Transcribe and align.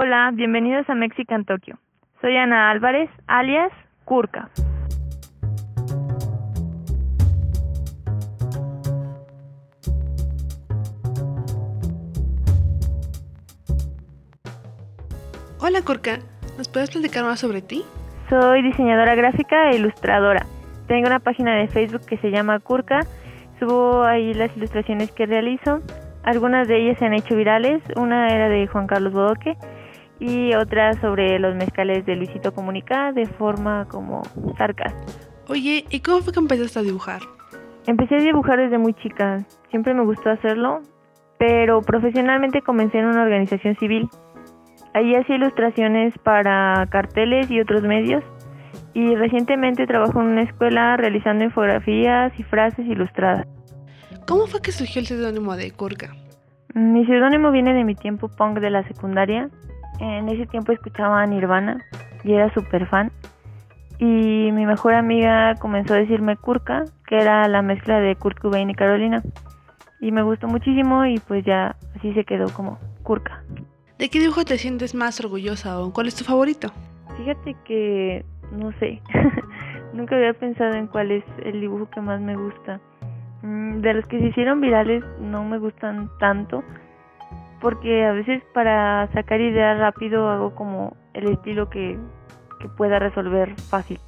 Hola, 0.00 0.30
bienvenidos 0.32 0.88
a 0.88 0.94
Mexican 0.94 1.44
Tokyo. 1.44 1.74
Soy 2.20 2.36
Ana 2.36 2.70
Álvarez, 2.70 3.10
alias 3.26 3.72
Kurka. 4.04 4.48
Hola 15.58 15.82
Kurka, 15.84 16.20
¿nos 16.56 16.68
puedes 16.68 16.92
platicar 16.92 17.24
más 17.24 17.40
sobre 17.40 17.60
ti? 17.60 17.82
Soy 18.30 18.62
diseñadora 18.62 19.16
gráfica 19.16 19.72
e 19.72 19.78
ilustradora. 19.78 20.46
Tengo 20.86 21.08
una 21.08 21.18
página 21.18 21.56
de 21.56 21.66
Facebook 21.66 22.06
que 22.06 22.18
se 22.18 22.30
llama 22.30 22.60
Kurka. 22.60 23.00
Subo 23.58 24.04
ahí 24.04 24.32
las 24.32 24.56
ilustraciones 24.56 25.10
que 25.10 25.26
realizo. 25.26 25.80
Algunas 26.22 26.68
de 26.68 26.84
ellas 26.84 26.98
se 27.00 27.06
han 27.06 27.14
hecho 27.14 27.34
virales. 27.34 27.82
Una 27.96 28.28
era 28.28 28.48
de 28.48 28.68
Juan 28.68 28.86
Carlos 28.86 29.12
Bodoque 29.12 29.56
y 30.20 30.54
otra 30.54 30.94
sobre 31.00 31.38
los 31.38 31.54
mezcales 31.54 32.04
de 32.06 32.16
Luisito 32.16 32.52
Comunica 32.52 33.12
de 33.12 33.26
forma 33.26 33.86
como 33.88 34.22
sarcástica. 34.56 35.28
Oye, 35.48 35.84
¿y 35.90 36.00
cómo 36.00 36.20
fue 36.20 36.32
que 36.32 36.40
empezaste 36.40 36.78
a 36.78 36.82
dibujar? 36.82 37.22
Empecé 37.86 38.16
a 38.16 38.18
dibujar 38.18 38.58
desde 38.58 38.78
muy 38.78 38.92
chica. 38.94 39.44
Siempre 39.70 39.94
me 39.94 40.04
gustó 40.04 40.30
hacerlo, 40.30 40.82
pero 41.38 41.80
profesionalmente 41.80 42.60
comencé 42.62 42.98
en 42.98 43.06
una 43.06 43.22
organización 43.22 43.76
civil. 43.76 44.08
Allí 44.92 45.14
hacía 45.14 45.36
ilustraciones 45.36 46.12
para 46.22 46.86
carteles 46.90 47.50
y 47.50 47.60
otros 47.60 47.82
medios 47.82 48.22
y 48.94 49.14
recientemente 49.14 49.86
trabajo 49.86 50.20
en 50.20 50.28
una 50.28 50.42
escuela 50.42 50.96
realizando 50.96 51.44
infografías 51.44 52.32
y 52.38 52.42
frases 52.42 52.86
ilustradas. 52.86 53.46
¿Cómo 54.26 54.46
fue 54.46 54.60
que 54.60 54.72
surgió 54.72 55.00
el 55.00 55.06
seudónimo 55.06 55.56
de 55.56 55.70
Kurka? 55.70 56.14
Mi 56.74 57.06
seudónimo 57.06 57.50
viene 57.50 57.72
de 57.72 57.84
mi 57.84 57.94
tiempo 57.94 58.28
punk 58.28 58.58
de 58.58 58.70
la 58.70 58.86
secundaria. 58.86 59.48
En 60.00 60.28
ese 60.28 60.46
tiempo 60.46 60.72
escuchaba 60.72 61.22
a 61.22 61.26
Nirvana 61.26 61.84
y 62.24 62.32
era 62.32 62.52
súper 62.54 62.86
fan. 62.86 63.10
Y 63.98 64.52
mi 64.52 64.64
mejor 64.64 64.94
amiga 64.94 65.54
comenzó 65.56 65.94
a 65.94 65.98
decirme 65.98 66.36
Kurka, 66.36 66.84
que 67.06 67.16
era 67.16 67.48
la 67.48 67.62
mezcla 67.62 67.98
de 67.98 68.14
Kurt 68.14 68.38
Cobain 68.38 68.70
y 68.70 68.74
Carolina. 68.74 69.22
Y 70.00 70.12
me 70.12 70.22
gustó 70.22 70.46
muchísimo 70.46 71.04
y 71.04 71.18
pues 71.18 71.44
ya 71.44 71.76
así 71.96 72.14
se 72.14 72.24
quedó 72.24 72.46
como 72.52 72.78
Kurka. 73.02 73.42
¿De 73.98 74.08
qué 74.08 74.20
dibujo 74.20 74.44
te 74.44 74.58
sientes 74.58 74.94
más 74.94 75.18
orgullosa 75.18 75.80
o 75.80 75.92
cuál 75.92 76.06
es 76.06 76.14
tu 76.14 76.22
favorito? 76.22 76.68
Fíjate 77.16 77.56
que 77.64 78.24
no 78.52 78.70
sé. 78.78 79.02
Nunca 79.92 80.14
había 80.14 80.34
pensado 80.34 80.74
en 80.74 80.86
cuál 80.86 81.10
es 81.10 81.24
el 81.44 81.60
dibujo 81.60 81.90
que 81.90 82.00
más 82.00 82.20
me 82.20 82.36
gusta. 82.36 82.80
Mm, 83.42 83.80
de 83.80 83.94
los 83.94 84.06
que 84.06 84.20
se 84.20 84.26
hicieron 84.26 84.60
virales 84.60 85.02
no 85.20 85.44
me 85.44 85.58
gustan 85.58 86.08
tanto 86.20 86.62
porque 87.60 88.04
a 88.04 88.12
veces 88.12 88.42
para 88.54 89.08
sacar 89.12 89.40
ideas 89.40 89.78
rápido 89.78 90.28
hago 90.28 90.54
como 90.54 90.96
el 91.14 91.28
estilo 91.28 91.68
que, 91.68 91.98
que 92.60 92.68
pueda 92.68 92.98
resolver 92.98 93.54
fácil. 93.60 93.98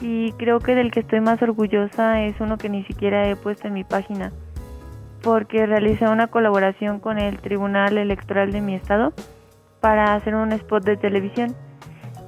Y 0.00 0.32
creo 0.32 0.58
que 0.58 0.74
del 0.74 0.90
que 0.90 1.00
estoy 1.00 1.20
más 1.20 1.40
orgullosa 1.42 2.22
es 2.22 2.40
uno 2.40 2.58
que 2.58 2.68
ni 2.68 2.84
siquiera 2.84 3.28
he 3.28 3.36
puesto 3.36 3.68
en 3.68 3.74
mi 3.74 3.84
página 3.84 4.32
porque 5.24 5.64
realicé 5.64 6.06
una 6.06 6.26
colaboración 6.26 7.00
con 7.00 7.18
el 7.18 7.38
Tribunal 7.38 7.96
Electoral 7.96 8.52
de 8.52 8.60
mi 8.60 8.74
estado 8.74 9.14
para 9.80 10.14
hacer 10.14 10.34
un 10.34 10.52
spot 10.52 10.84
de 10.84 10.98
televisión. 10.98 11.56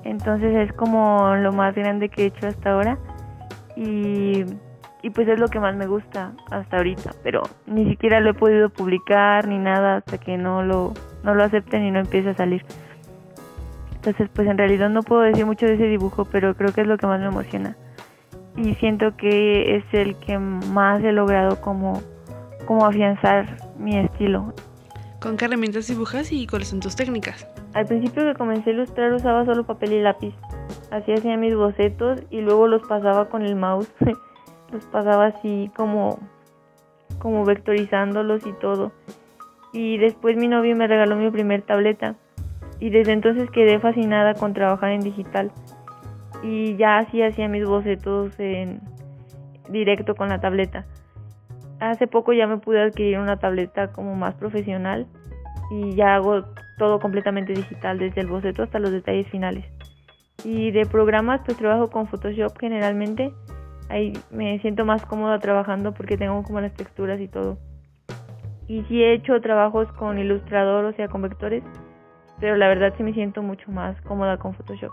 Entonces 0.03 0.57
es 0.57 0.73
como 0.73 1.35
lo 1.37 1.53
más 1.53 1.75
grande 1.75 2.09
que 2.09 2.23
he 2.23 2.27
hecho 2.27 2.49
hasta 2.49 2.73
ahora 2.73 2.99
y, 3.77 4.45
y 5.07 5.11
pues 5.11 5.29
es 5.29 5.39
lo 5.39 5.47
que 5.47 5.61
más 5.61 5.77
me 5.77 5.87
gusta 5.87 6.33
hasta 6.51 6.79
ahorita, 6.79 7.13
pero 7.23 7.43
ni 7.65 7.89
siquiera 7.89 8.19
lo 8.19 8.31
he 8.31 8.35
podido 8.35 8.71
publicar 8.71 9.47
ni 9.47 9.57
nada 9.57 9.99
hasta 9.99 10.19
que 10.19 10.37
no 10.37 10.65
lo, 10.65 10.95
no 11.23 11.33
lo 11.33 11.45
acepten 11.45 11.85
y 11.85 11.93
no 11.93 12.01
empiece 12.01 12.31
a 12.31 12.35
salir. 12.35 12.65
Entonces 13.95 14.29
pues 14.35 14.49
en 14.49 14.59
realidad 14.59 14.91
no 14.91 15.05
puedo 15.05 15.21
decir 15.21 15.47
mucho 15.47 15.65
de 15.65 15.75
ese 15.75 15.87
dibujo, 15.87 16.25
pero 16.25 16.57
creo 16.57 16.73
que 16.73 16.81
es 16.81 16.89
lo 16.89 16.99
que 16.99 17.07
más 17.07 17.21
me 17.21 17.27
emociona. 17.27 17.77
Y 18.57 18.75
siento 18.75 19.17
que 19.17 19.77
es 19.77 19.85
el 19.93 20.17
que 20.17 20.41
más 20.41 21.05
he 21.05 21.13
logrado 21.13 21.61
como 21.61 22.03
como 22.67 22.85
afianzar 22.85 23.59
mi 23.79 23.97
estilo. 23.97 24.55
¿Con 25.21 25.37
qué 25.37 25.45
herramientas 25.45 25.87
dibujas 25.87 26.33
y 26.33 26.49
cuáles 26.49 26.67
son 26.67 26.81
tus 26.81 26.97
técnicas? 26.97 27.47
Al 27.75 27.87
principio 27.87 28.25
que 28.25 28.35
comencé 28.35 28.71
a 28.71 28.73
ilustrar 28.73 29.13
usaba 29.13 29.45
solo 29.45 29.63
papel 29.63 29.93
y 29.93 30.03
lápiz. 30.03 30.35
Así 30.91 31.13
hacía 31.13 31.37
mis 31.37 31.55
bocetos 31.55 32.23
y 32.29 32.41
luego 32.41 32.67
los 32.67 32.83
pasaba 32.89 33.29
con 33.29 33.43
el 33.43 33.55
mouse. 33.55 33.89
los 34.77 34.87
pasaba 34.87 35.27
así 35.27 35.71
como 35.77 36.19
como 37.19 37.45
vectorizándolos 37.45 38.47
y 38.47 38.53
todo. 38.53 38.93
Y 39.73 39.99
después 39.99 40.37
mi 40.37 40.49
novio 40.49 40.77
me 40.77 40.87
regaló 40.87 41.17
mi 41.17 41.31
primer 41.31 41.63
tableta 41.63 42.17
y 42.79 42.91
desde 42.91 43.13
entonces 43.13 43.51
quedé 43.51 43.79
fascinada 43.79 44.35
con 44.35 44.55
trabajar 44.55 44.91
en 44.91 45.01
digital. 45.01 45.51
Y 46.43 46.77
ya 46.77 46.99
así 46.99 47.23
hacía 47.23 47.49
mis 47.49 47.67
bocetos 47.67 48.39
en 48.39 48.81
directo 49.69 50.15
con 50.15 50.29
la 50.29 50.41
tableta. 50.41 50.87
Hace 51.81 52.07
poco 52.07 52.33
ya 52.33 52.47
me 52.47 52.59
pude 52.59 52.83
adquirir 52.83 53.19
una 53.19 53.39
tableta 53.39 53.93
como 53.93 54.15
más 54.15 54.35
profesional 54.35 55.07
y 55.71 55.95
ya 55.95 56.15
hago 56.15 56.45
todo 56.79 57.01
completamente 57.01 57.53
digital, 57.53 57.99
desde 57.99 58.21
el 58.21 58.29
boceto 58.29 58.63
hasta 58.63 58.79
los 58.79 58.91
detalles 58.91 59.29
finales. 59.29 59.65
Y 60.45 60.71
de 60.71 60.87
programas, 60.87 61.41
pues 61.45 61.57
trabajo 61.57 61.91
con 61.91 62.07
Photoshop 62.07 62.57
generalmente. 62.59 63.33
Ahí 63.89 64.13
me 64.31 64.59
siento 64.61 64.85
más 64.85 65.05
cómoda 65.07 65.39
trabajando 65.39 65.93
porque 65.93 66.17
tengo 66.17 66.43
como 66.43 66.61
las 66.61 66.75
texturas 66.75 67.21
y 67.21 67.29
todo. 67.29 67.59
Y 68.69 68.83
sí 68.85 69.03
he 69.03 69.15
hecho 69.15 69.41
trabajos 69.41 69.91
con 69.93 70.19
ilustrador, 70.19 70.85
o 70.87 70.93
sea, 70.95 71.09
con 71.09 71.23
vectores, 71.23 71.63
pero 72.41 72.57
la 72.57 72.69
verdad 72.69 72.93
sí 72.97 73.03
me 73.03 73.13
siento 73.13 73.43
mucho 73.43 73.71
más 73.71 74.01
cómoda 74.03 74.39
con 74.39 74.55
Photoshop. 74.55 74.93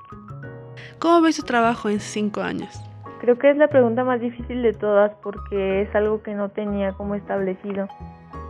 ¿Cómo 1.00 1.22
ves 1.22 1.38
tu 1.38 1.44
trabajo 1.44 1.90
en 1.90 2.00
cinco 2.00 2.42
años? 2.42 2.82
Creo 3.20 3.38
que 3.38 3.50
es 3.50 3.58
la 3.58 3.70
pregunta 3.70 4.04
más 4.04 4.20
difícil 4.20 4.62
de 4.62 4.74
todas 4.74 5.12
porque 5.24 5.82
es 5.82 5.96
algo 5.96 6.22
que 6.22 6.36
no 6.36 6.50
tenía 6.50 6.92
como 6.92 7.16
establecido. 7.16 7.88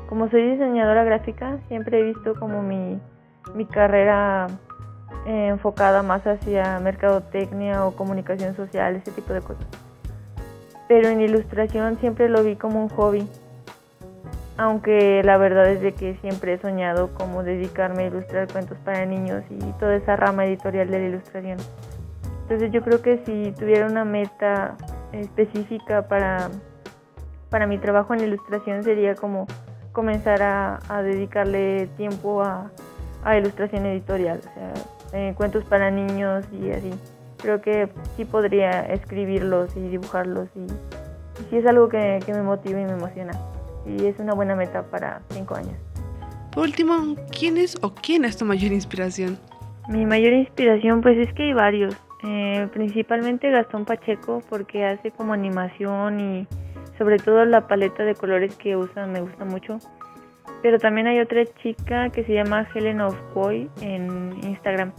Como 0.10 0.30
soy 0.30 0.52
diseñadora 0.52 1.04
gráfica, 1.04 1.60
siempre 1.68 2.00
he 2.00 2.04
visto 2.04 2.34
como 2.40 2.62
mi, 2.62 3.00
mi 3.56 3.66
carrera 3.66 4.48
eh, 5.26 5.48
enfocada 5.48 6.04
más 6.04 6.26
hacia 6.28 6.80
mercadotecnia 6.80 7.86
o 7.86 7.96
comunicación 7.96 8.56
social, 8.56 8.96
ese 8.96 9.12
tipo 9.12 9.34
de 9.34 9.42
cosas. 9.42 9.68
Pero 10.88 11.10
en 11.10 11.22
ilustración 11.22 11.98
siempre 12.00 12.30
lo 12.30 12.44
vi 12.44 12.56
como 12.56 12.82
un 12.82 12.90
hobby, 12.90 13.28
aunque 14.58 15.22
la 15.24 15.38
verdad 15.38 15.70
es 15.70 15.82
de 15.82 15.94
que 15.94 16.16
siempre 16.18 16.54
he 16.54 16.58
soñado 16.58 17.14
como 17.14 17.44
dedicarme 17.44 18.04
a 18.04 18.08
ilustrar 18.08 18.52
cuentos 18.52 18.78
para 18.84 19.06
niños 19.06 19.44
y 19.50 19.60
toda 19.80 19.96
esa 19.96 20.16
rama 20.16 20.46
editorial 20.46 20.90
de 20.90 21.00
la 21.00 21.08
ilustración. 21.08 21.58
Entonces 22.44 22.72
yo 22.72 22.84
creo 22.84 23.02
que 23.02 23.20
si 23.26 23.52
tuviera 23.58 23.88
una 23.88 24.06
meta 24.06 24.76
específica 25.14 26.08
para, 26.08 26.50
para 27.50 27.68
mi 27.68 27.78
trabajo 27.78 28.14
en 28.14 28.22
ilustración 28.22 28.84
sería 28.84 29.16
como 29.16 29.48
comenzar 29.94 30.42
a, 30.42 30.80
dedicarle 31.04 31.88
tiempo 31.98 32.44
a, 32.44 32.70
ilustración 33.38 33.86
editorial, 33.86 34.40
o 34.40 34.54
sea, 34.54 34.74
eh, 35.14 35.34
cuentos 35.38 35.64
para 35.64 35.90
niños 35.90 36.46
y 36.52 36.72
así. 36.72 36.92
Creo 37.44 37.62
que 37.62 37.90
sí 38.16 38.24
podría 38.24 38.86
escribirlos 38.86 39.76
y 39.76 39.82
dibujarlos 39.82 40.48
y, 40.56 40.62
y 40.62 41.46
sí 41.50 41.58
es 41.58 41.66
algo 41.66 41.90
que, 41.90 42.20
que 42.26 42.34
me 42.34 42.42
motiva 42.42 42.80
y 42.80 42.86
me 42.86 42.94
emociona. 42.94 43.34
Y 43.86 44.06
es 44.06 44.18
una 44.18 44.34
buena 44.34 44.56
meta 44.56 44.84
para 44.84 45.22
cinco 45.30 45.56
años. 45.56 45.76
Por 46.54 46.64
último, 46.64 47.18
¿quién 47.38 47.58
es 47.58 47.78
o 47.82 47.94
quién 47.94 48.24
es 48.24 48.38
tu 48.38 48.46
mayor 48.46 48.72
inspiración? 48.72 49.38
Mi 49.90 50.06
mayor 50.06 50.32
inspiración 50.32 51.02
pues 51.02 51.18
es 51.18 51.34
que 51.34 51.44
hay 51.44 51.54
varios. 51.54 51.96
Eh, 52.26 52.70
principalmente 52.72 53.52
Gastón 53.52 53.84
Pacheco 53.84 54.42
porque 54.50 54.86
hace 54.86 55.12
como 55.12 55.34
animación 55.34 56.22
y 56.22 56.48
sobre 56.98 57.18
todo 57.18 57.44
la 57.44 57.68
paleta 57.68 58.06
de 58.06 58.16
colores 58.16 58.56
que 58.56 58.78
usa 58.78 59.06
me 59.06 59.20
gusta 59.20 59.44
mucho. 59.44 59.80
Pero 60.62 60.80
también 60.80 61.08
hay 61.08 61.20
otra 61.20 61.44
chica 61.62 62.10
que 62.10 62.24
se 62.24 62.34
llama 62.34 62.66
Helen 62.74 63.02
of 63.02 63.18
Boy 63.34 63.70
en 63.82 64.32
Instagram 64.44 64.94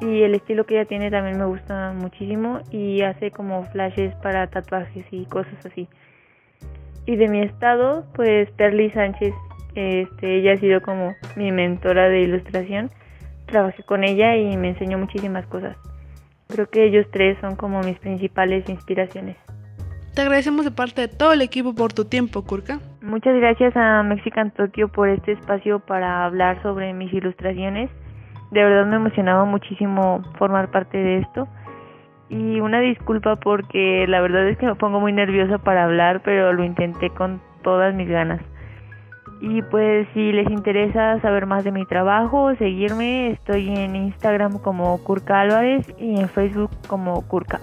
y 0.00 0.22
el 0.22 0.34
estilo 0.34 0.64
que 0.64 0.74
ella 0.74 0.88
tiene 0.88 1.10
también 1.10 1.38
me 1.38 1.44
gusta 1.44 1.92
muchísimo 1.92 2.60
y 2.70 3.02
hace 3.02 3.30
como 3.30 3.64
flashes 3.64 4.14
para 4.16 4.46
tatuajes 4.46 5.04
y 5.10 5.26
cosas 5.26 5.64
así. 5.66 5.88
Y 7.06 7.16
de 7.16 7.28
mi 7.28 7.42
estado, 7.42 8.04
pues 8.14 8.50
Perly 8.52 8.90
Sánchez, 8.90 9.34
este, 9.74 10.38
ella 10.38 10.54
ha 10.54 10.56
sido 10.56 10.80
como 10.80 11.14
mi 11.36 11.52
mentora 11.52 12.08
de 12.08 12.22
ilustración. 12.22 12.90
Trabajé 13.46 13.82
con 13.82 14.04
ella 14.04 14.36
y 14.36 14.56
me 14.56 14.70
enseñó 14.70 14.98
muchísimas 14.98 15.46
cosas. 15.46 15.76
Creo 16.48 16.68
que 16.68 16.84
ellos 16.84 17.06
tres 17.10 17.38
son 17.40 17.56
como 17.56 17.80
mis 17.80 17.98
principales 17.98 18.68
inspiraciones. 18.68 19.36
Te 20.14 20.22
agradecemos 20.22 20.64
de 20.64 20.72
parte 20.72 21.02
de 21.02 21.08
todo 21.08 21.32
el 21.32 21.42
equipo 21.42 21.74
por 21.74 21.92
tu 21.92 22.04
tiempo, 22.04 22.42
Kurka. 22.42 22.80
Muchas 23.00 23.34
gracias 23.36 23.76
a 23.76 24.02
Mexican 24.02 24.50
Tokyo 24.50 24.88
por 24.88 25.08
este 25.08 25.32
espacio 25.32 25.78
para 25.78 26.24
hablar 26.24 26.60
sobre 26.62 26.92
mis 26.92 27.12
ilustraciones. 27.12 27.90
De 28.50 28.64
verdad 28.64 28.86
me 28.86 28.96
emocionaba 28.96 29.44
muchísimo 29.44 30.22
formar 30.38 30.70
parte 30.70 30.98
de 30.98 31.18
esto. 31.18 31.48
Y 32.28 32.60
una 32.60 32.80
disculpa 32.80 33.36
porque 33.36 34.06
la 34.08 34.20
verdad 34.20 34.48
es 34.48 34.56
que 34.56 34.66
me 34.66 34.76
pongo 34.76 35.00
muy 35.00 35.12
nerviosa 35.12 35.58
para 35.58 35.84
hablar, 35.84 36.22
pero 36.24 36.52
lo 36.52 36.64
intenté 36.64 37.10
con 37.10 37.40
todas 37.62 37.94
mis 37.94 38.08
ganas. 38.08 38.40
Y 39.40 39.62
pues 39.62 40.06
si 40.12 40.32
les 40.32 40.50
interesa 40.50 41.18
saber 41.20 41.46
más 41.46 41.64
de 41.64 41.72
mi 41.72 41.86
trabajo, 41.86 42.54
seguirme, 42.56 43.30
estoy 43.30 43.68
en 43.70 43.96
Instagram 43.96 44.58
como 44.58 45.02
Kurka 45.02 45.40
Álvarez 45.40 45.86
y 45.98 46.20
en 46.20 46.28
Facebook 46.28 46.70
como 46.86 47.26
Kurka. 47.26 47.58